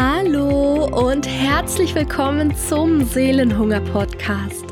[0.00, 4.64] Hallo und herzlich willkommen zum Seelenhunger Podcast,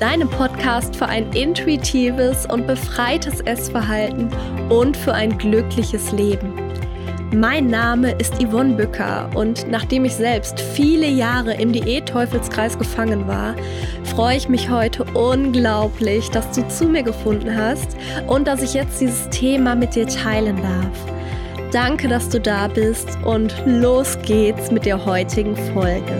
[0.00, 4.30] deinem Podcast für ein intuitives und befreites Essverhalten
[4.70, 6.54] und für ein glückliches Leben.
[7.30, 13.54] Mein Name ist Yvonne Bücker und nachdem ich selbst viele Jahre im Diät-Teufelskreis gefangen war,
[14.04, 18.98] freue ich mich heute unglaublich, dass du zu mir gefunden hast und dass ich jetzt
[18.98, 21.19] dieses Thema mit dir teilen darf.
[21.72, 26.12] Danke, dass du da bist und los geht's mit der heutigen Folge.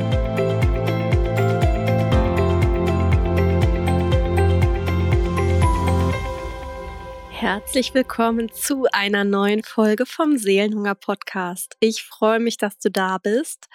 [7.33, 11.75] Herzlich willkommen zu einer neuen Folge vom Seelenhunger Podcast.
[11.81, 13.67] Ich freue mich, dass du da bist.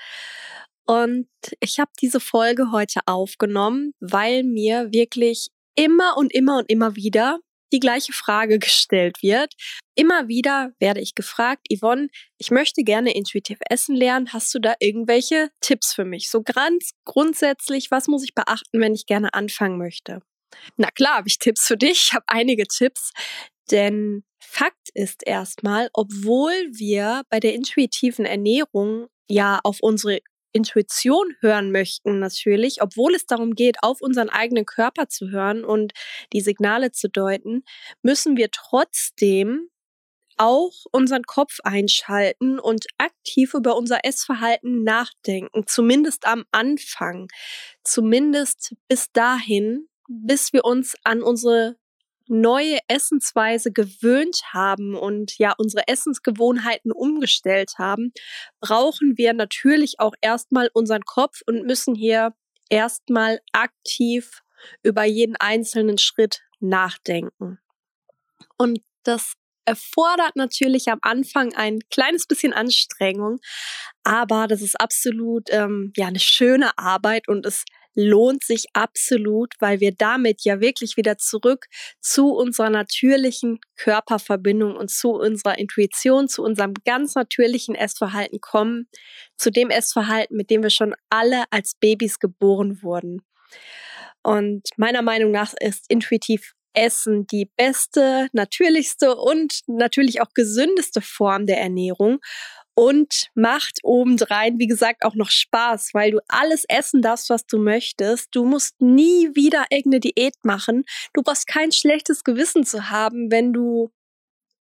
[0.86, 1.28] Und
[1.60, 7.40] ich habe diese Folge heute aufgenommen, weil mir wirklich immer und immer und immer wieder
[7.74, 9.54] die gleiche Frage gestellt wird.
[9.96, 12.08] Immer wieder werde ich gefragt, Yvonne,
[12.38, 14.34] ich möchte gerne intuitiv essen lernen.
[14.34, 16.30] Hast du da irgendwelche Tipps für mich?
[16.30, 20.22] So ganz grundsätzlich, was muss ich beachten, wenn ich gerne anfangen möchte?
[20.78, 22.08] Na klar, habe ich Tipps für dich.
[22.08, 23.12] Ich habe einige Tipps.
[23.72, 30.20] Denn Fakt ist erstmal, obwohl wir bei der intuitiven Ernährung ja auf unsere
[30.56, 35.94] Intuition hören möchten, natürlich, obwohl es darum geht, auf unseren eigenen Körper zu hören und
[36.32, 37.64] die Signale zu deuten,
[38.02, 39.70] müssen wir trotzdem
[40.38, 47.28] auch unseren Kopf einschalten und aktiv über unser Essverhalten nachdenken, zumindest am Anfang,
[47.84, 51.78] zumindest bis dahin, bis wir uns an unsere
[52.28, 58.12] neue Essensweise gewöhnt haben und ja unsere Essensgewohnheiten umgestellt haben,
[58.60, 62.34] brauchen wir natürlich auch erstmal unseren Kopf und müssen hier
[62.70, 64.42] erstmal aktiv
[64.84, 67.60] über jeden einzelnen Schritt nachdenken.
[68.58, 69.34] Und das
[69.66, 73.40] erfordert natürlich am Anfang ein kleines bisschen Anstrengung,
[74.04, 79.80] aber das ist absolut ähm, ja eine schöne Arbeit und es lohnt sich absolut, weil
[79.80, 81.66] wir damit ja wirklich wieder zurück
[82.02, 88.88] zu unserer natürlichen Körperverbindung und zu unserer Intuition, zu unserem ganz natürlichen Essverhalten kommen,
[89.38, 93.22] zu dem Essverhalten, mit dem wir schon alle als Babys geboren wurden.
[94.24, 101.46] Und meiner Meinung nach ist intuitiv Essen die beste, natürlichste und natürlich auch gesündeste Form
[101.46, 102.20] der Ernährung
[102.76, 107.58] und macht obendrein, wie gesagt, auch noch Spaß, weil du alles essen darfst, was du
[107.58, 108.30] möchtest.
[108.32, 110.84] Du musst nie wieder irgendeine Diät machen.
[111.14, 113.92] Du brauchst kein schlechtes Gewissen zu haben, wenn du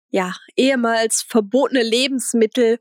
[0.10, 2.80] ja ehemals verbotene Lebensmittel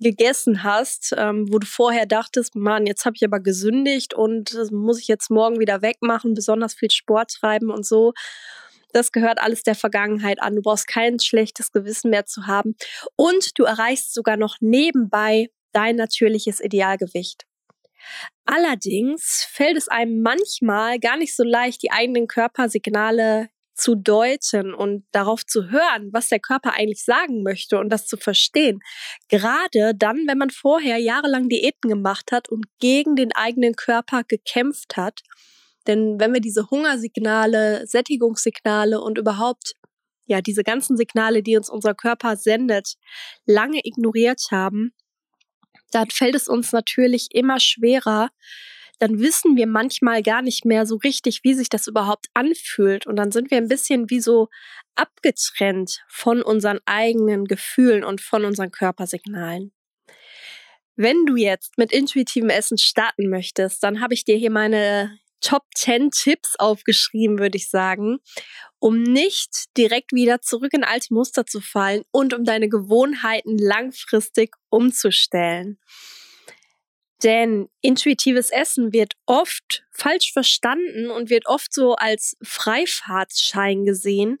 [0.00, 4.70] gegessen hast, ähm, wo du vorher dachtest, Mann, jetzt habe ich aber gesündigt und das
[4.70, 8.12] muss ich jetzt morgen wieder wegmachen, besonders viel Sport treiben und so.
[8.92, 10.56] Das gehört alles der Vergangenheit an.
[10.56, 12.74] Du brauchst kein schlechtes Gewissen mehr zu haben.
[13.16, 17.44] Und du erreichst sogar noch nebenbei dein natürliches Idealgewicht.
[18.44, 25.04] Allerdings fällt es einem manchmal gar nicht so leicht, die eigenen Körpersignale zu deuten und
[25.12, 28.80] darauf zu hören, was der Körper eigentlich sagen möchte und das zu verstehen.
[29.28, 34.96] Gerade dann, wenn man vorher jahrelang Diäten gemacht hat und gegen den eigenen Körper gekämpft
[34.96, 35.20] hat
[35.88, 39.74] denn wenn wir diese Hungersignale, Sättigungssignale und überhaupt
[40.26, 42.94] ja diese ganzen Signale, die uns unser Körper sendet,
[43.46, 44.92] lange ignoriert haben,
[45.90, 48.28] dann fällt es uns natürlich immer schwerer,
[48.98, 53.06] dann wissen wir manchmal gar nicht mehr so richtig, wie sich das überhaupt anfühlt.
[53.06, 54.48] Und dann sind wir ein bisschen wie so
[54.96, 59.72] abgetrennt von unseren eigenen Gefühlen und von unseren Körpersignalen.
[60.96, 65.64] Wenn du jetzt mit intuitivem Essen starten möchtest, dann habe ich dir hier meine Top
[65.74, 68.18] 10 Tipps aufgeschrieben, würde ich sagen,
[68.78, 74.54] um nicht direkt wieder zurück in alte Muster zu fallen und um deine Gewohnheiten langfristig
[74.68, 75.78] umzustellen.
[77.22, 84.38] Denn intuitives Essen wird oft falsch verstanden und wird oft so als Freifahrtschein gesehen,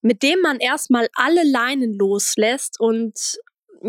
[0.00, 3.38] mit dem man erstmal alle Leinen loslässt und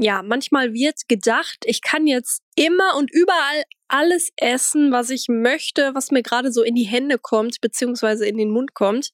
[0.01, 5.91] ja, manchmal wird gedacht, ich kann jetzt immer und überall alles essen, was ich möchte,
[5.93, 9.11] was mir gerade so in die Hände kommt, beziehungsweise in den Mund kommt.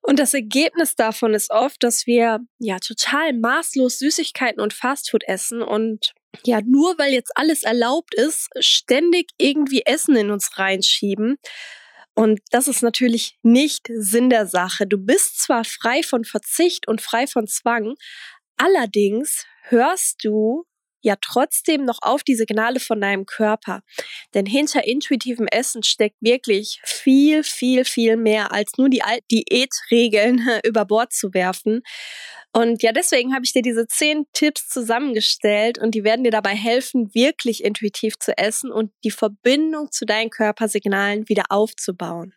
[0.00, 5.62] Und das Ergebnis davon ist oft, dass wir ja total maßlos Süßigkeiten und Fastfood essen
[5.62, 6.14] und
[6.44, 11.36] ja, nur weil jetzt alles erlaubt ist, ständig irgendwie Essen in uns reinschieben.
[12.14, 14.86] Und das ist natürlich nicht Sinn der Sache.
[14.86, 17.94] Du bist zwar frei von Verzicht und frei von Zwang,
[18.56, 20.64] allerdings hörst du
[21.00, 23.82] ja trotzdem noch auf die Signale von deinem Körper.
[24.34, 30.84] Denn hinter intuitivem Essen steckt wirklich viel, viel, viel mehr als nur die Diätregeln über
[30.84, 31.82] Bord zu werfen.
[32.52, 36.54] Und ja, deswegen habe ich dir diese zehn Tipps zusammengestellt und die werden dir dabei
[36.54, 42.34] helfen, wirklich intuitiv zu essen und die Verbindung zu deinen Körpersignalen wieder aufzubauen.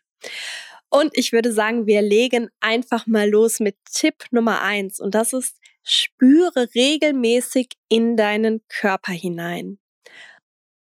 [0.90, 5.00] Und ich würde sagen, wir legen einfach mal los mit Tipp Nummer eins.
[5.00, 9.80] Und das ist, spüre regelmäßig in deinen Körper hinein.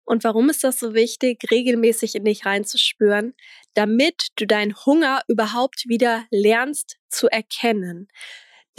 [0.06, 3.36] Und warum ist das so wichtig, regelmäßig in dich reinzuspüren?
[3.75, 8.07] Damit du deinen Hunger überhaupt wieder lernst zu erkennen.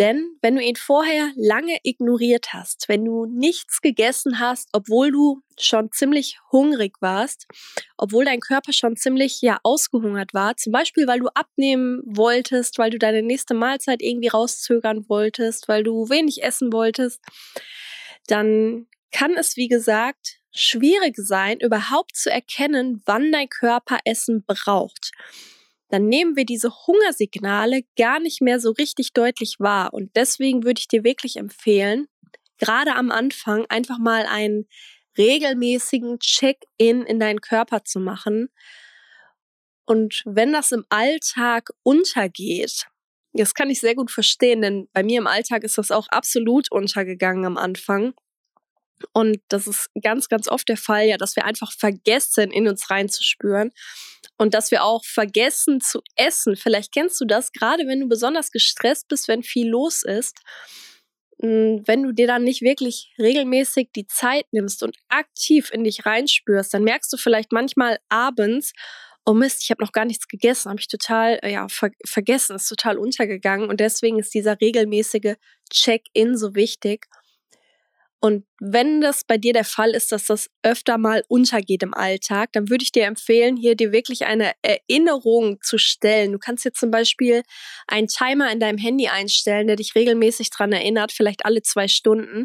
[0.00, 5.43] Denn wenn du ihn vorher lange ignoriert hast, wenn du nichts gegessen hast, obwohl du
[5.58, 7.47] schon ziemlich hungrig warst,
[7.99, 12.88] obwohl dein Körper schon ziemlich ja ausgehungert war, zum Beispiel weil du abnehmen wolltest, weil
[12.88, 17.20] du deine nächste Mahlzeit irgendwie rauszögern wolltest, weil du wenig essen wolltest,
[18.26, 25.12] dann kann es, wie gesagt, schwierig sein, überhaupt zu erkennen, wann dein Körper Essen braucht
[25.91, 29.93] dann nehmen wir diese Hungersignale gar nicht mehr so richtig deutlich wahr.
[29.93, 32.07] Und deswegen würde ich dir wirklich empfehlen,
[32.59, 34.69] gerade am Anfang einfach mal einen
[35.19, 38.49] regelmäßigen Check-in in deinen Körper zu machen.
[39.85, 42.87] Und wenn das im Alltag untergeht,
[43.33, 46.71] das kann ich sehr gut verstehen, denn bei mir im Alltag ist das auch absolut
[46.71, 48.15] untergegangen am Anfang.
[49.12, 52.91] Und das ist ganz, ganz oft der Fall, ja, dass wir einfach vergessen, in uns
[52.91, 53.70] reinzuspüren
[54.38, 56.56] und dass wir auch vergessen zu essen.
[56.56, 60.38] Vielleicht kennst du das, gerade wenn du besonders gestresst bist, wenn viel los ist.
[61.43, 66.05] Hm, wenn du dir dann nicht wirklich regelmäßig die Zeit nimmst und aktiv in dich
[66.06, 68.73] reinspürst, dann merkst du vielleicht manchmal abends,
[69.26, 72.56] oh Mist, ich habe noch gar nichts gegessen, habe ich total äh, ja ver vergessen,
[72.56, 75.35] ist total untergegangen und deswegen ist dieser regelmäßige
[75.73, 77.06] Check-in so wichtig.
[78.22, 82.52] Und wenn das bei dir der Fall ist, dass das öfter mal untergeht im Alltag,
[82.52, 86.32] dann würde ich dir empfehlen, hier dir wirklich eine Erinnerung zu stellen.
[86.32, 87.43] Du kannst jetzt zum Beispiel
[87.87, 92.44] einen Timer in deinem Handy einstellen, der dich regelmäßig dran erinnert, vielleicht alle zwei Stunden,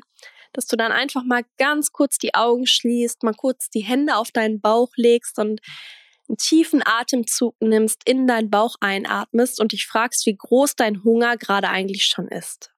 [0.54, 4.31] dass du dann einfach mal ganz kurz die Augen schließt, mal kurz die Hände auf
[4.31, 5.60] deinen Bauch legst und
[6.30, 11.36] einen tiefen Atemzug nimmst, in deinen Bauch einatmest und dich fragst, wie groß dein Hunger
[11.36, 12.72] gerade eigentlich schon ist.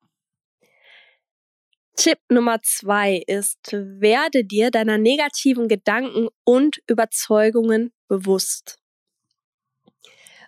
[1.97, 8.77] Tipp Nummer zwei ist, werde dir deiner negativen Gedanken und Überzeugungen bewusst.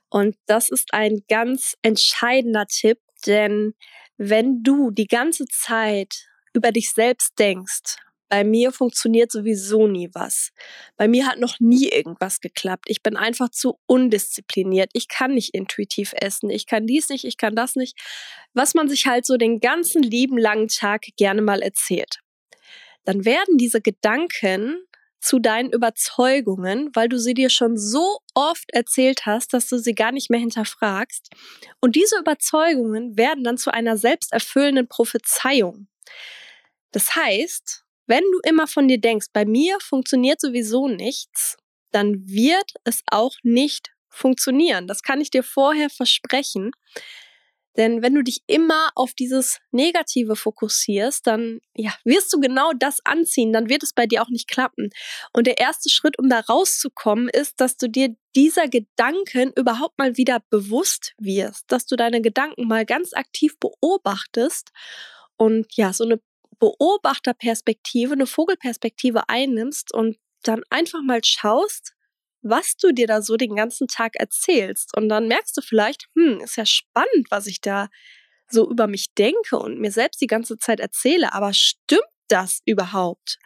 [0.10, 3.74] Und das ist ein ganz entscheidender Tipp, denn
[4.18, 7.98] wenn du die ganze Zeit über dich selbst denkst
[8.30, 10.52] bei mir funktioniert sowieso nie was.
[10.98, 12.86] Bei mir hat noch nie irgendwas geklappt.
[12.88, 14.92] Ich bin einfach zu undiszipliniert.
[14.94, 16.50] Ich kann nicht intuitiv essen.
[16.50, 17.98] Ich kann dies nicht, ich kann das nicht.
[18.54, 22.20] Was man sich halt so den ganzen lieben langen Tag gerne mal erzählt.
[23.04, 24.78] Dann werden diese Gedanken
[25.20, 29.94] zu deinen Überzeugungen, weil du sie dir schon so oft erzählt hast, dass du sie
[29.94, 31.30] gar nicht mehr hinterfragst.
[31.82, 35.88] Und diese Überzeugungen werden dann zu einer selbsterfüllenden Prophezeiung.
[36.92, 41.58] Das heißt, wenn du immer von dir denkst, bei mir funktioniert sowieso nichts,
[41.92, 44.88] dann wird es auch nicht funktionieren.
[44.88, 46.72] Das kann ich dir vorher versprechen.
[47.78, 53.00] Denn wenn du dich immer auf dieses Negative fokussierst, dann ja, wirst du genau das
[53.06, 54.90] anziehen, dann wird es bei dir auch nicht klappen.
[55.34, 60.18] Und der erste Schritt, um da rauszukommen, ist, dass du dir dieser Gedanken überhaupt mal
[60.18, 64.72] wieder bewusst wirst, dass du deine Gedanken mal ganz aktiv beobachtest
[65.38, 66.20] und ja, so eine
[66.60, 71.94] Beobachterperspektive, eine Vogelperspektive einnimmst und dann einfach mal schaust,
[72.42, 74.96] was du dir da so den ganzen Tag erzählst.
[74.96, 77.90] Und dann merkst du vielleicht, hm, ist ja spannend, was ich da
[78.50, 83.38] so über mich denke und mir selbst die ganze Zeit erzähle, aber stimmt das überhaupt?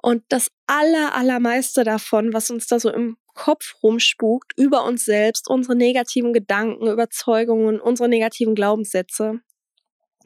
[0.00, 5.48] Und das aller, allermeiste davon, was uns da so im Kopf rumspukt, über uns selbst,
[5.48, 9.40] unsere negativen Gedanken, Überzeugungen, unsere negativen Glaubenssätze,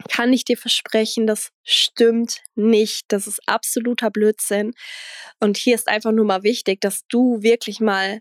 [0.09, 3.04] kann ich dir versprechen, das stimmt nicht.
[3.09, 4.73] Das ist absoluter Blödsinn.
[5.40, 8.21] Und hier ist einfach nur mal wichtig, dass du wirklich mal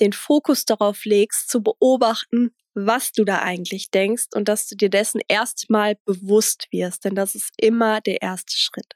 [0.00, 4.90] den Fokus darauf legst, zu beobachten, was du da eigentlich denkst und dass du dir
[4.90, 8.92] dessen erstmal bewusst wirst, denn das ist immer der erste Schritt.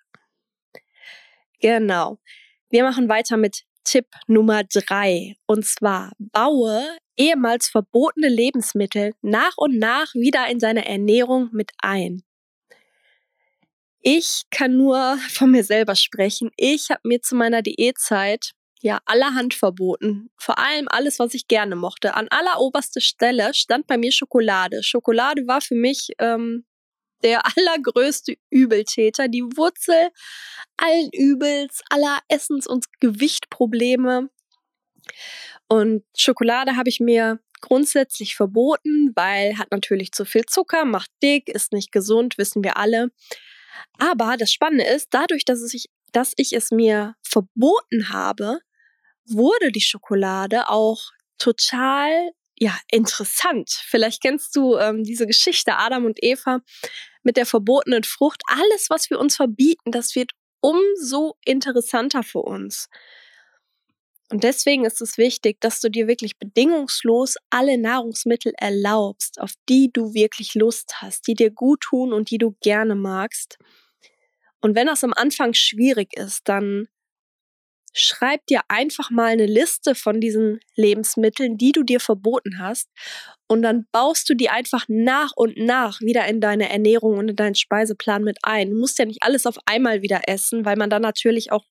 [1.60, 2.18] Genau.
[2.68, 5.36] Wir machen weiter mit Tipp Nummer drei.
[5.46, 12.22] Und zwar baue ehemals verbotene Lebensmittel nach und nach wieder in seine Ernährung mit ein.
[14.02, 16.50] Ich kann nur von mir selber sprechen.
[16.56, 20.30] Ich habe mir zu meiner Diätzeit ja allerhand verboten.
[20.38, 22.14] Vor allem alles, was ich gerne mochte.
[22.14, 24.82] An alleroberster Stelle stand bei mir Schokolade.
[24.82, 26.64] Schokolade war für mich ähm,
[27.22, 30.10] der allergrößte Übeltäter, die Wurzel
[30.76, 34.30] allen Übels, aller Essens- und Gewichtprobleme.
[35.68, 41.48] Und Schokolade habe ich mir grundsätzlich verboten, weil hat natürlich zu viel Zucker, macht dick,
[41.48, 43.10] ist nicht gesund, wissen wir alle.
[43.98, 48.60] Aber das Spannende ist, dadurch, dass ich, dass ich es mir verboten habe,
[49.26, 53.70] wurde die Schokolade auch total ja interessant.
[53.70, 56.60] Vielleicht kennst du ähm, diese Geschichte Adam und Eva
[57.22, 58.42] mit der verbotenen Frucht.
[58.46, 62.88] Alles, was wir uns verbieten, das wird umso interessanter für uns.
[64.30, 69.90] Und deswegen ist es wichtig, dass du dir wirklich bedingungslos alle Nahrungsmittel erlaubst, auf die
[69.92, 73.58] du wirklich Lust hast, die dir gut tun und die du gerne magst.
[74.60, 76.86] Und wenn das am Anfang schwierig ist, dann
[77.92, 82.88] schreib dir einfach mal eine Liste von diesen Lebensmitteln, die du dir verboten hast.
[83.48, 87.36] Und dann baust du die einfach nach und nach wieder in deine Ernährung und in
[87.36, 88.70] deinen Speiseplan mit ein.
[88.70, 91.64] Du musst ja nicht alles auf einmal wieder essen, weil man dann natürlich auch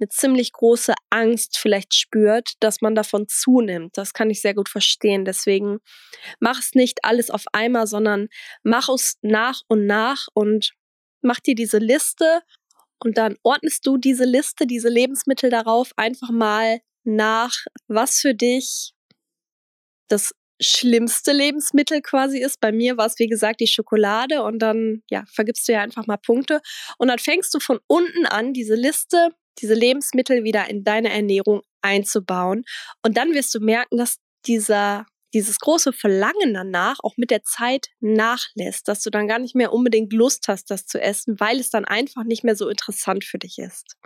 [0.00, 3.96] eine ziemlich große Angst vielleicht spürt, dass man davon zunimmt.
[3.96, 5.24] Das kann ich sehr gut verstehen.
[5.24, 5.78] Deswegen
[6.40, 8.28] mach es nicht alles auf einmal, sondern
[8.64, 10.72] mach es nach und nach und
[11.20, 12.42] mach dir diese Liste
[13.04, 17.52] und dann ordnest du diese Liste, diese Lebensmittel darauf einfach mal nach,
[17.88, 18.92] was für dich
[20.08, 22.60] das schlimmste Lebensmittel quasi ist.
[22.60, 26.06] Bei mir war es, wie gesagt, die Schokolade und dann, ja, vergibst du ja einfach
[26.06, 26.60] mal Punkte.
[26.98, 29.30] Und dann fängst du von unten an, diese Liste
[29.60, 32.64] diese Lebensmittel wieder in deine Ernährung einzubauen.
[33.04, 37.88] Und dann wirst du merken, dass dieser, dieses große Verlangen danach auch mit der Zeit
[38.00, 41.70] nachlässt, dass du dann gar nicht mehr unbedingt Lust hast, das zu essen, weil es
[41.70, 43.96] dann einfach nicht mehr so interessant für dich ist.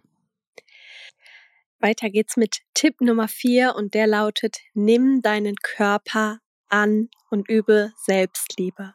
[1.78, 7.92] Weiter geht's mit Tipp Nummer vier und der lautet, nimm deinen Körper an und übe
[8.04, 8.95] Selbstliebe.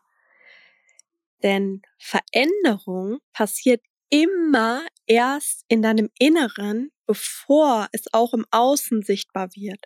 [1.44, 9.84] Denn Veränderung passiert immer erst in deinem Inneren, bevor es auch im Außen sichtbar wird.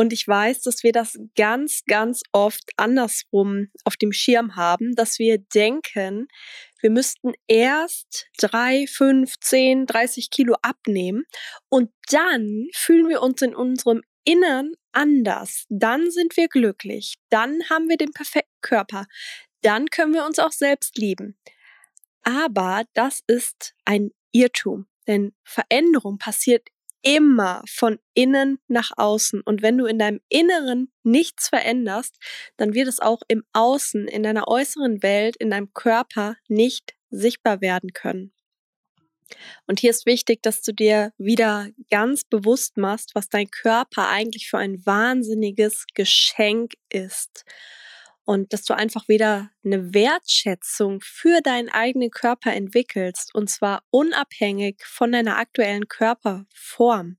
[0.00, 5.18] Und ich weiß, dass wir das ganz, ganz oft andersrum auf dem Schirm haben, dass
[5.18, 6.26] wir denken,
[6.80, 11.24] wir müssten erst drei, fünf, zehn, dreißig Kilo abnehmen
[11.68, 15.66] und dann fühlen wir uns in unserem Innern anders.
[15.68, 17.16] Dann sind wir glücklich.
[17.28, 19.04] Dann haben wir den perfekten Körper.
[19.60, 21.36] Dann können wir uns auch selbst lieben.
[22.22, 26.68] Aber das ist ein Irrtum, denn Veränderung passiert
[27.02, 29.40] immer von innen nach außen.
[29.40, 32.16] Und wenn du in deinem Inneren nichts veränderst,
[32.56, 37.60] dann wird es auch im Außen, in deiner äußeren Welt, in deinem Körper nicht sichtbar
[37.60, 38.32] werden können.
[39.66, 44.48] Und hier ist wichtig, dass du dir wieder ganz bewusst machst, was dein Körper eigentlich
[44.48, 47.44] für ein wahnsinniges Geschenk ist
[48.30, 54.84] und dass du einfach wieder eine Wertschätzung für deinen eigenen Körper entwickelst und zwar unabhängig
[54.84, 57.16] von deiner aktuellen Körperform.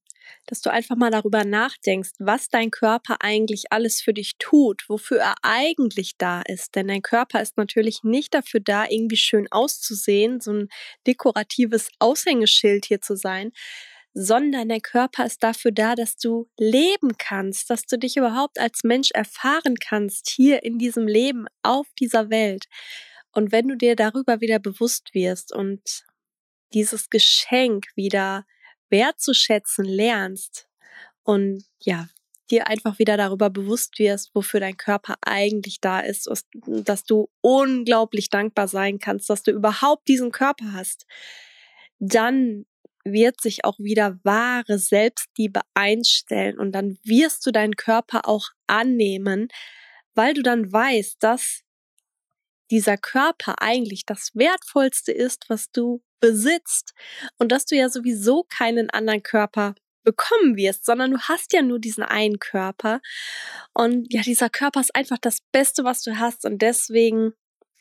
[0.47, 5.19] Dass du einfach mal darüber nachdenkst, was dein Körper eigentlich alles für dich tut, wofür
[5.19, 6.75] er eigentlich da ist.
[6.75, 10.69] Denn dein Körper ist natürlich nicht dafür da, irgendwie schön auszusehen, so ein
[11.05, 13.51] dekoratives Aushängeschild hier zu sein,
[14.13, 18.83] sondern der Körper ist dafür da, dass du leben kannst, dass du dich überhaupt als
[18.83, 22.65] Mensch erfahren kannst hier in diesem Leben auf dieser Welt.
[23.31, 26.03] Und wenn du dir darüber wieder bewusst wirst und
[26.73, 28.45] dieses Geschenk wieder
[28.89, 30.67] wertzuschätzen lernst
[31.23, 32.09] und ja,
[32.49, 36.29] dir einfach wieder darüber bewusst wirst, wofür dein Körper eigentlich da ist,
[36.65, 41.05] dass du unglaublich dankbar sein kannst, dass du überhaupt diesen Körper hast,
[41.99, 42.65] dann
[43.03, 49.47] wird sich auch wieder wahre Selbstliebe einstellen und dann wirst du deinen Körper auch annehmen,
[50.13, 51.61] weil du dann weißt, dass
[52.69, 56.93] dieser Körper eigentlich das Wertvollste ist, was du besitzt
[57.37, 61.79] und dass du ja sowieso keinen anderen Körper bekommen wirst, sondern du hast ja nur
[61.79, 63.01] diesen einen Körper
[63.73, 67.33] und ja, dieser Körper ist einfach das Beste, was du hast und deswegen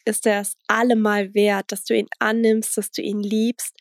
[0.05, 3.77] ist er es allemal wert, dass du ihn annimmst, dass du ihn liebst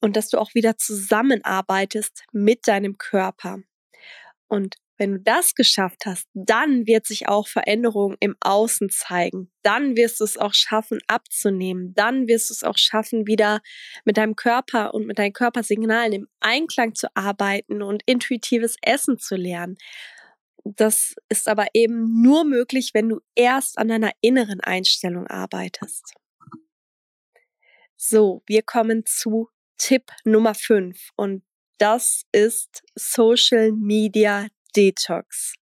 [0.00, 3.58] und dass du auch wieder zusammenarbeitest mit deinem Körper.
[4.48, 9.52] Und wenn du das geschafft hast, dann wird sich auch Veränderung im Außen zeigen.
[9.62, 11.92] Dann wirst du es auch schaffen, abzunehmen.
[11.94, 13.60] Dann wirst du es auch schaffen, wieder
[14.04, 19.36] mit deinem Körper und mit deinen Körpersignalen im Einklang zu arbeiten und intuitives Essen zu
[19.36, 19.76] lernen.
[20.64, 26.14] Das ist aber eben nur möglich, wenn du erst an deiner inneren Einstellung arbeitest.
[27.96, 29.48] So, wir kommen zu
[29.78, 31.42] Tipp Nummer 5 und
[31.78, 35.54] das ist Social Media Detox.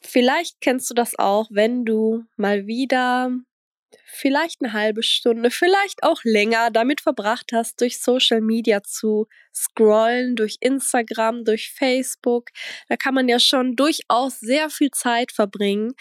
[0.00, 3.30] Vielleicht kennst du das auch, wenn du mal wieder
[4.06, 10.36] vielleicht eine halbe Stunde, vielleicht auch länger damit verbracht hast, durch Social Media zu scrollen,
[10.36, 12.50] durch Instagram, durch Facebook.
[12.88, 15.92] Da kann man ja schon durchaus sehr viel Zeit verbringen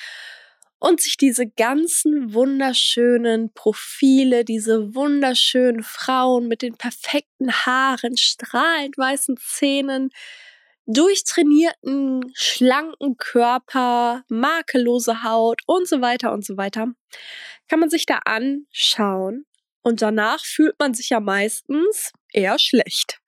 [0.79, 9.37] und sich diese ganzen wunderschönen Profile, diese wunderschönen Frauen mit den perfekten Haaren, strahlend weißen
[9.37, 10.09] Zähnen,
[10.85, 16.87] durchtrainierten, schlanken Körper, makellose Haut und so weiter und so weiter,
[17.67, 19.45] kann man sich da anschauen.
[19.81, 23.19] Und danach fühlt man sich ja meistens eher schlecht,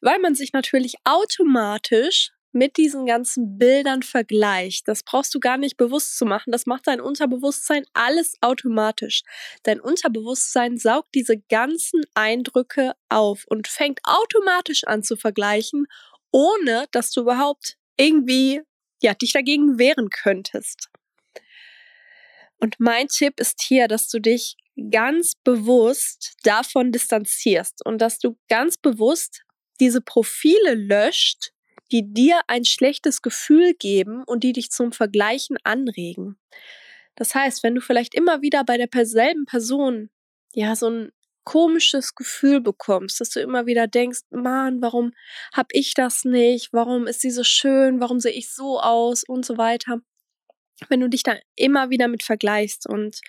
[0.00, 4.88] weil man sich natürlich automatisch mit diesen ganzen Bildern vergleicht.
[4.88, 6.52] Das brauchst du gar nicht bewusst zu machen.
[6.52, 9.22] Das macht dein Unterbewusstsein alles automatisch.
[9.64, 15.86] Dein Unterbewusstsein saugt diese ganzen Eindrücke auf und fängt automatisch an zu vergleichen,
[16.30, 18.62] ohne dass du überhaupt irgendwie
[19.02, 20.88] ja, dich dagegen wehren könntest.
[22.58, 24.56] Und mein Tipp ist hier, dass du dich
[24.90, 29.42] ganz bewusst davon distanzierst und dass du ganz bewusst
[29.80, 31.52] diese Profile löscht,
[31.92, 36.36] die dir ein schlechtes Gefühl geben und die dich zum Vergleichen anregen.
[37.16, 40.10] Das heißt, wenn du vielleicht immer wieder bei derselben Person
[40.52, 41.12] ja so ein
[41.44, 45.12] komisches Gefühl bekommst, dass du immer wieder denkst, Mann, warum
[45.52, 46.72] hab ich das nicht?
[46.72, 48.00] Warum ist sie so schön?
[48.00, 50.00] Warum sehe ich so aus und so weiter?
[50.88, 53.20] Wenn du dich da immer wieder mit vergleichst und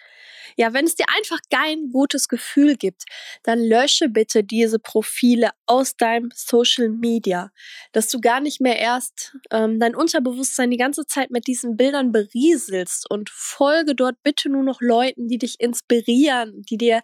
[0.57, 3.03] ja, wenn es dir einfach kein gutes Gefühl gibt,
[3.43, 7.51] dann lösche bitte diese Profile aus deinem Social Media,
[7.91, 12.11] dass du gar nicht mehr erst ähm, dein Unterbewusstsein die ganze Zeit mit diesen Bildern
[12.11, 17.01] berieselst und folge dort bitte nur noch Leuten, die dich inspirieren, die dir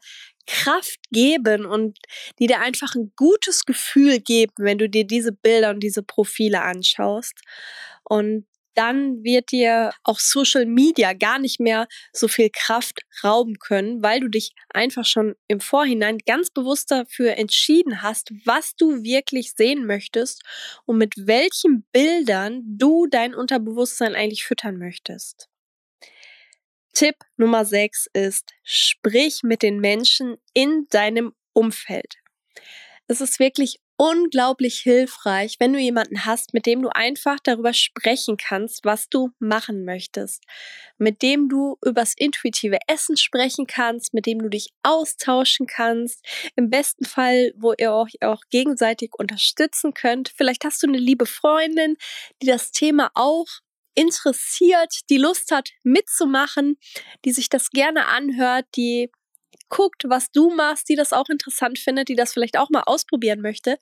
[0.48, 1.98] Kraft geben und
[2.40, 6.62] die dir einfach ein gutes Gefühl geben, wenn du dir diese Bilder und diese Profile
[6.62, 7.40] anschaust.
[8.04, 14.02] Und dann wird dir auch Social Media gar nicht mehr so viel Kraft rauben können,
[14.04, 19.54] weil du dich einfach schon im Vorhinein ganz bewusst dafür entschieden hast, was du wirklich
[19.54, 20.44] sehen möchtest
[20.86, 25.48] und mit welchen Bildern du dein Unterbewusstsein eigentlich füttern möchtest.
[26.94, 32.16] Tipp Nummer 6 ist, sprich mit den Menschen in deinem Umfeld.
[33.08, 38.36] Es ist wirklich unglaublich hilfreich, wenn du jemanden hast, mit dem du einfach darüber sprechen
[38.36, 40.44] kannst, was du machen möchtest,
[40.98, 46.72] mit dem du übers intuitive Essen sprechen kannst, mit dem du dich austauschen kannst, im
[46.72, 50.34] besten Fall, wo ihr euch auch gegenseitig unterstützen könnt.
[50.36, 51.96] Vielleicht hast du eine liebe Freundin,
[52.42, 53.46] die das Thema auch
[53.94, 56.80] interessiert, die Lust hat mitzumachen,
[57.24, 59.12] die sich das gerne anhört, die
[59.72, 63.42] guckt, was du machst, die das auch interessant findet, die das vielleicht auch mal ausprobieren
[63.42, 63.78] möchte.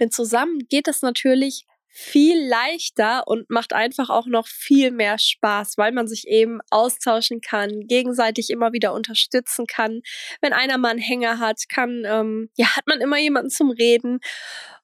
[0.00, 5.76] Denn zusammen geht es natürlich viel leichter und macht einfach auch noch viel mehr Spaß,
[5.76, 10.00] weil man sich eben austauschen kann, gegenseitig immer wieder unterstützen kann.
[10.40, 14.20] Wenn einer mal einen Hänger hat, kann, ähm, ja, hat man immer jemanden zum Reden.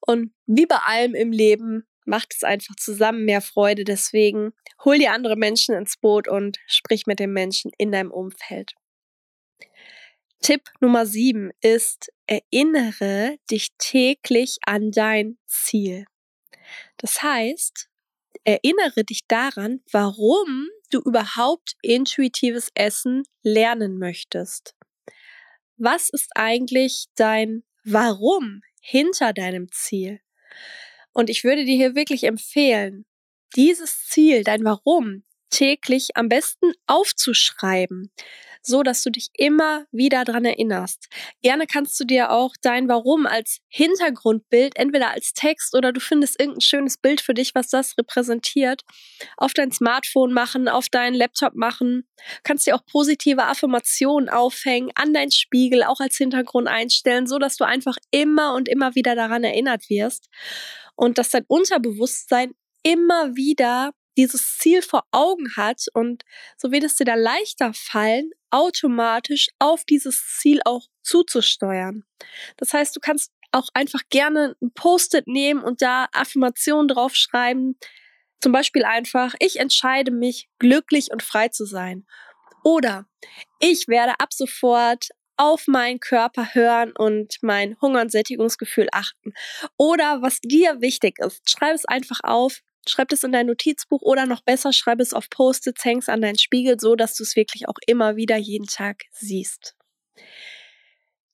[0.01, 3.85] Und wie bei allem im Leben macht es einfach zusammen mehr Freude.
[3.85, 4.53] Deswegen
[4.85, 8.75] hol dir andere Menschen ins Boot und sprich mit den Menschen in deinem Umfeld.
[10.41, 16.05] Tipp Nummer sieben ist, erinnere dich täglich an dein Ziel.
[16.97, 17.89] Das heißt,
[18.45, 24.75] erinnere dich daran, warum du überhaupt intuitives Essen lernen möchtest.
[25.77, 30.21] Was ist eigentlich dein Warum hinter deinem Ziel?
[31.13, 33.07] Und ich würde dir hier wirklich empfehlen,
[33.57, 38.13] dieses Ziel, dein Warum, täglich am besten aufzuschreiben
[38.63, 41.09] so dass du dich immer wieder dran erinnerst.
[41.43, 46.41] Gerne kannst du dir auch dein Warum als Hintergrundbild, entweder als Text oder du findest
[46.41, 48.83] irgendein schönes Bild für dich, was das repräsentiert,
[49.37, 52.07] auf dein Smartphone machen, auf deinen Laptop machen.
[52.43, 57.57] Kannst dir auch positive Affirmationen aufhängen, an deinen Spiegel auch als Hintergrund einstellen, so dass
[57.57, 60.29] du einfach immer und immer wieder daran erinnert wirst
[60.97, 66.25] und dass dein Unterbewusstsein immer wieder dieses Ziel vor Augen hat und
[66.59, 72.05] so wird es dir da leichter fallen, automatisch auf dieses Ziel auch zuzusteuern.
[72.57, 77.79] Das heißt, du kannst auch einfach gerne ein Post-it nehmen und da Affirmationen draufschreiben.
[78.41, 82.05] Zum Beispiel einfach, ich entscheide mich, glücklich und frei zu sein.
[82.65, 83.07] Oder
[83.61, 89.33] ich werde ab sofort auf meinen Körper hören und mein Hunger- und Sättigungsgefühl achten.
[89.77, 94.27] Oder was dir wichtig ist, schreib es einfach auf, schreib es in dein Notizbuch oder
[94.27, 97.37] noch besser, schreib es auf Post-its, häng es an deinen Spiegel, so dass du es
[97.37, 99.77] wirklich auch immer wieder jeden Tag siehst.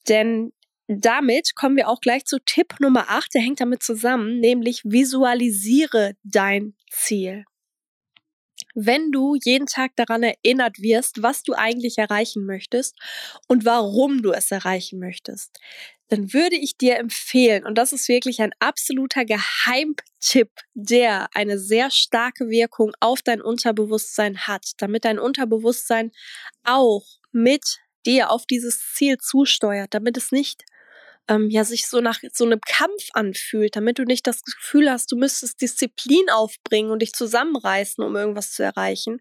[0.09, 0.53] Denn
[0.87, 6.15] damit kommen wir auch gleich zu Tipp Nummer 8, der hängt damit zusammen, nämlich visualisiere
[6.23, 7.45] dein Ziel.
[8.75, 12.97] wenn du jeden Tag daran erinnert wirst, was du eigentlich erreichen möchtest
[13.49, 15.59] und warum du es erreichen möchtest,
[16.09, 21.91] dann würde ich dir empfehlen, und das ist wirklich ein absoluter Geheimtipp, der eine sehr
[21.91, 26.13] starke Wirkung auf dein Unterbewusstsein hat, damit dein Unterbewusstsein
[26.65, 30.65] auch mit dir auf dieses Ziel zusteuert, damit es nicht
[31.29, 35.11] ähm, ja sich so nach so einem Kampf anfühlt, damit du nicht das Gefühl hast,
[35.13, 39.21] du müsstest Disziplin aufbringen und dich zusammenreißen, um irgendwas zu erreichen,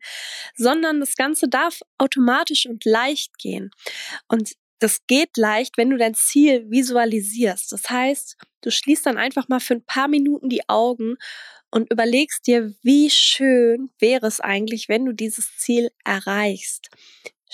[0.56, 3.72] sondern das Ganze darf automatisch und leicht gehen.
[4.28, 4.52] Und
[4.84, 7.72] das geht leicht, wenn du dein Ziel visualisierst.
[7.72, 11.16] Das heißt, du schließt dann einfach mal für ein paar Minuten die Augen
[11.72, 16.90] und überlegst dir, wie schön wäre es eigentlich, wenn du dieses Ziel erreichst.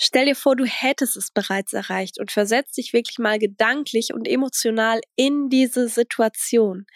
[0.02, 4.26] Stell dir vor, du hättest es bereits erreicht und versetz dich wirklich mal gedanklich und
[4.26, 6.86] emotional in diese Situation.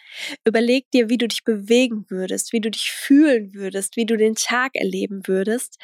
[0.43, 4.33] Überleg dir, wie du dich bewegen würdest, wie du dich fühlen würdest, wie du den
[4.33, 5.77] Tag erleben würdest.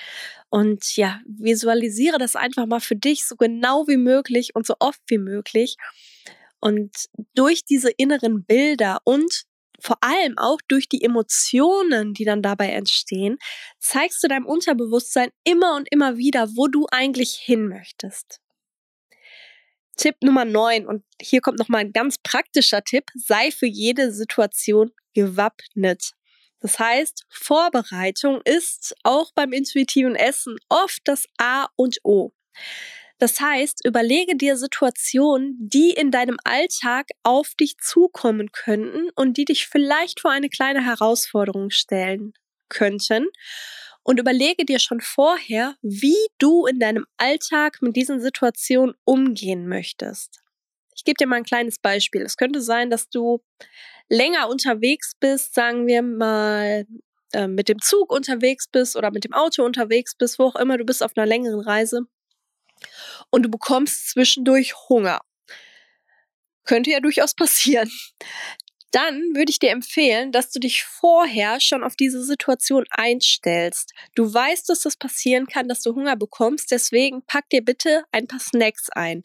[0.49, 5.01] Und ja, visualisiere das einfach mal für dich so genau wie möglich und so oft
[5.07, 5.75] wie möglich.
[6.59, 6.91] Und
[7.35, 9.43] durch diese inneren Bilder und
[9.81, 13.37] vor allem auch durch die Emotionen, die dann dabei entstehen,
[13.79, 18.39] zeigst du deinem Unterbewusstsein immer und immer wieder, wo du eigentlich hin möchtest.
[19.97, 24.91] Tipp Nummer 9 und hier kommt nochmal ein ganz praktischer Tipp, sei für jede Situation
[25.13, 26.13] gewappnet.
[26.59, 32.31] Das heißt, Vorbereitung ist auch beim intuitiven Essen oft das A und O.
[33.21, 39.45] Das heißt, überlege dir Situationen, die in deinem Alltag auf dich zukommen könnten und die
[39.45, 42.33] dich vielleicht vor eine kleine Herausforderung stellen
[42.67, 43.27] könnten.
[44.01, 50.39] Und überlege dir schon vorher, wie du in deinem Alltag mit diesen Situationen umgehen möchtest.
[50.95, 52.23] Ich gebe dir mal ein kleines Beispiel.
[52.23, 53.43] Es könnte sein, dass du
[54.09, 56.87] länger unterwegs bist, sagen wir mal
[57.33, 60.79] äh, mit dem Zug unterwegs bist oder mit dem Auto unterwegs bist, wo auch immer
[60.79, 62.07] du bist auf einer längeren Reise
[63.29, 65.21] und du bekommst zwischendurch Hunger.
[66.63, 67.91] Könnte ja durchaus passieren
[68.91, 73.93] dann würde ich dir empfehlen, dass du dich vorher schon auf diese Situation einstellst.
[74.15, 78.27] Du weißt, dass das passieren kann, dass du Hunger bekommst, deswegen pack dir bitte ein
[78.27, 79.23] paar Snacks ein.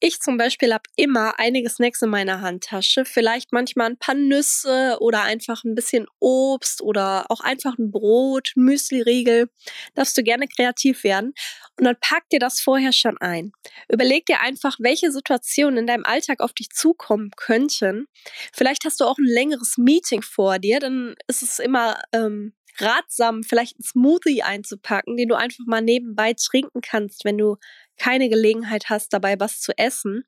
[0.00, 4.96] Ich zum Beispiel habe immer einige Snacks in meiner Handtasche, vielleicht manchmal ein paar Nüsse
[5.00, 9.50] oder einfach ein bisschen Obst oder auch einfach ein Brot, Müsli-Riegel.
[9.94, 11.34] Darfst du gerne kreativ werden.
[11.78, 13.52] Und dann pack dir das vorher schon ein.
[13.88, 18.06] Überleg dir einfach, welche Situationen in deinem Alltag auf dich zukommen könnten.
[18.52, 23.42] Vielleicht hast du auch ein längeres Meeting vor dir, dann ist es immer ähm, ratsam,
[23.42, 27.56] vielleicht einen Smoothie einzupacken, den du einfach mal nebenbei trinken kannst, wenn du
[27.96, 30.24] keine Gelegenheit hast, dabei was zu essen.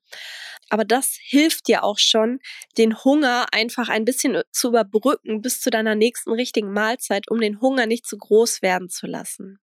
[0.69, 2.39] Aber das hilft dir auch schon,
[2.77, 7.61] den Hunger einfach ein bisschen zu überbrücken bis zu deiner nächsten richtigen Mahlzeit, um den
[7.61, 9.59] Hunger nicht zu groß werden zu lassen.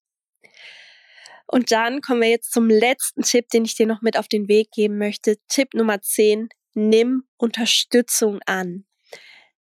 [1.50, 4.50] Und dann kommen wir jetzt zum letzten Tipp, den ich dir noch mit auf den
[4.50, 5.38] Weg geben möchte.
[5.48, 6.50] Tipp Nummer 10.
[6.74, 8.87] Nimm Unterstützung an.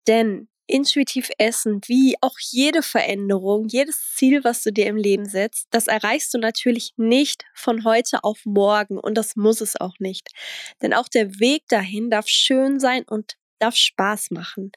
[0.08, 5.66] Denn intuitiv essen, wie auch jede Veränderung, jedes Ziel, was du dir im Leben setzt,
[5.70, 10.28] das erreichst du natürlich nicht von heute auf morgen und das muss es auch nicht.
[10.82, 14.70] Denn auch der Weg dahin darf schön sein und darf Spaß machen.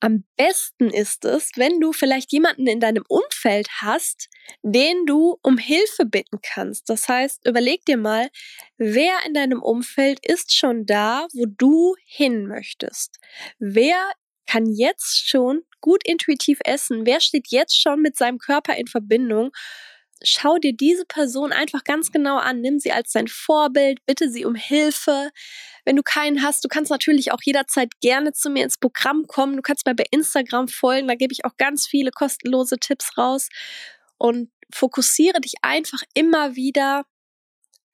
[0.00, 4.28] Am besten ist es, wenn du vielleicht jemanden in deinem Umfeld hast,
[4.62, 6.90] den du um Hilfe bitten kannst.
[6.90, 8.28] Das heißt, überleg dir mal,
[8.76, 13.18] wer in deinem Umfeld ist schon da, wo du hin möchtest.
[13.58, 13.96] Wer
[14.46, 17.06] kann jetzt schon gut intuitiv essen?
[17.06, 19.50] Wer steht jetzt schon mit seinem Körper in Verbindung?
[20.22, 22.60] Schau dir diese Person einfach ganz genau an.
[22.60, 25.30] Nimm sie als dein Vorbild, bitte sie um Hilfe.
[25.84, 29.56] Wenn du keinen hast, du kannst natürlich auch jederzeit gerne zu mir ins Programm kommen.
[29.56, 33.48] Du kannst mir bei Instagram folgen, da gebe ich auch ganz viele kostenlose Tipps raus.
[34.16, 37.04] Und fokussiere dich einfach immer wieder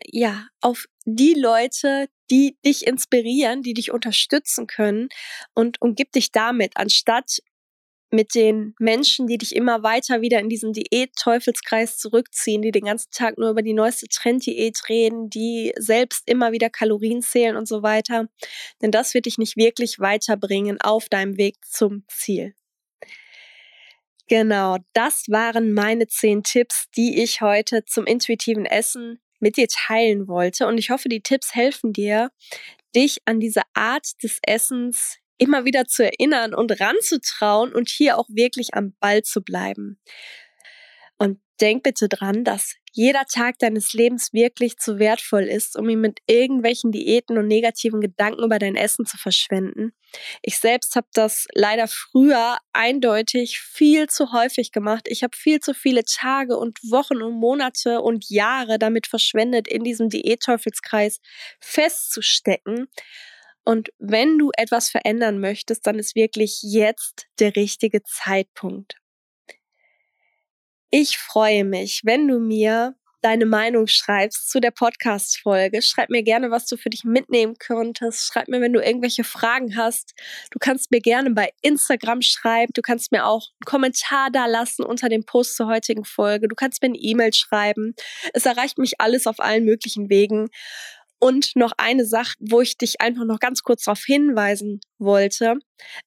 [0.05, 5.09] ja, auf die Leute, die dich inspirieren, die dich unterstützen können
[5.55, 7.41] und umgib dich damit, anstatt
[8.13, 13.11] mit den Menschen, die dich immer weiter wieder in diesen Diät-Teufelskreis zurückziehen, die den ganzen
[13.13, 17.83] Tag nur über die neueste Trenddiät reden, die selbst immer wieder Kalorien zählen und so
[17.83, 18.29] weiter.
[18.83, 22.55] Denn das wird dich nicht wirklich weiterbringen auf deinem Weg zum Ziel.
[24.29, 30.29] Genau, das waren meine zehn Tipps, die ich heute zum intuitiven Essen mit dir teilen
[30.29, 30.67] wollte.
[30.67, 32.31] Und ich hoffe, die Tipps helfen dir,
[32.95, 38.29] dich an diese Art des Essens immer wieder zu erinnern und ranzutrauen und hier auch
[38.29, 39.99] wirklich am Ball zu bleiben.
[41.19, 46.01] Und denk bitte dran, dass jeder Tag deines Lebens wirklich zu wertvoll ist, um ihn
[46.01, 49.93] mit irgendwelchen Diäten und negativen Gedanken über dein Essen zu verschwenden.
[50.43, 55.07] Ich selbst habe das leider früher eindeutig viel zu häufig gemacht.
[55.09, 59.85] Ich habe viel zu viele Tage und Wochen und Monate und Jahre damit verschwendet, in
[59.85, 61.21] diesem Diätteufelskreis
[61.61, 62.89] festzustecken.
[63.65, 69.00] Und wenn du etwas verändern möchtest, dann ist wirklich jetzt der richtige Zeitpunkt.
[70.93, 75.83] Ich freue mich, wenn du mir deine Meinung schreibst zu der Podcast-Folge.
[75.83, 78.27] Schreib mir gerne, was du für dich mitnehmen könntest.
[78.27, 80.15] Schreib mir, wenn du irgendwelche Fragen hast.
[80.51, 82.73] Du kannst mir gerne bei Instagram schreiben.
[82.75, 86.49] Du kannst mir auch einen Kommentar da lassen unter dem Post zur heutigen Folge.
[86.49, 87.95] Du kannst mir eine E-Mail schreiben.
[88.33, 90.49] Es erreicht mich alles auf allen möglichen Wegen.
[91.21, 95.57] Und noch eine Sache, wo ich dich einfach noch ganz kurz darauf hinweisen wollte.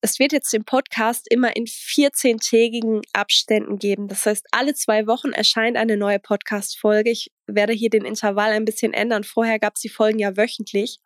[0.01, 4.07] Es wird jetzt den Podcast immer in 14-tägigen Abständen geben.
[4.07, 7.11] Das heißt, alle zwei Wochen erscheint eine neue Podcast-Folge.
[7.11, 9.23] Ich werde hier den Intervall ein bisschen ändern.
[9.23, 10.99] Vorher gab es die Folgen ja wöchentlich.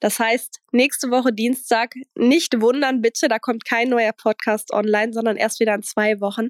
[0.00, 5.36] Das heißt, nächste Woche Dienstag nicht wundern bitte, da kommt kein neuer Podcast online, sondern
[5.36, 6.48] erst wieder in zwei Wochen,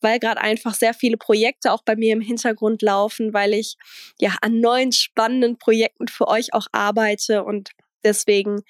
[0.00, 3.76] weil gerade einfach sehr viele Projekte auch bei mir im Hintergrund laufen, weil ich
[4.18, 7.70] ja an neuen spannenden Projekten für euch auch arbeite und
[8.04, 8.62] deswegen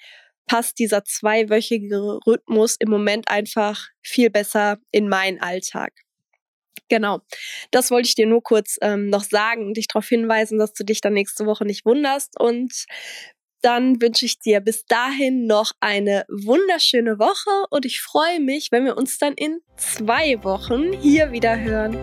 [0.47, 5.93] passt dieser zweiwöchige Rhythmus im Moment einfach viel besser in meinen Alltag.
[6.89, 7.19] Genau,
[7.71, 10.85] das wollte ich dir nur kurz ähm, noch sagen und dich darauf hinweisen, dass du
[10.85, 12.39] dich dann nächste Woche nicht wunderst.
[12.39, 12.85] Und
[13.61, 18.85] dann wünsche ich dir bis dahin noch eine wunderschöne Woche und ich freue mich, wenn
[18.85, 21.97] wir uns dann in zwei Wochen hier wieder hören.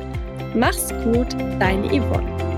[0.54, 2.53] Mach's gut, deine Yvonne.